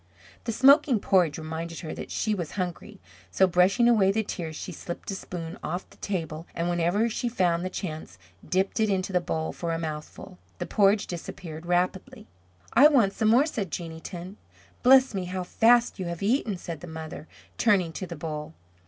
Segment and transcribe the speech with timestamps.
[0.45, 4.71] The smoking porridge reminded her that she was hungry; so brushing away the tears she
[4.71, 9.13] slipped a spoon off the table and whenever she found the chance, dipped it into
[9.13, 10.39] the bowl for a mouthful.
[10.57, 12.25] The porridge disappeared rapidly.
[12.73, 14.37] "I want some more," said Jeanneton.
[14.81, 17.27] "Bless me, how fast you have eaten," said the mother,
[17.59, 18.55] turning to the bowl.